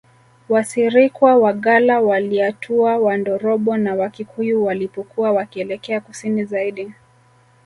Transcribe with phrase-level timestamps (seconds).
[0.49, 6.91] Wasirikwa Wagalla Waliatua Wandorobo na Wakikuyu walipokuwa wakielekea Kusini zaidi